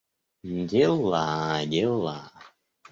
Дела, 0.71 1.25
дела! 1.73 2.19